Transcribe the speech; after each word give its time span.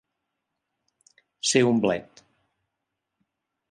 Ser 1.51 1.63
un 1.75 1.85
blet. 1.87 2.25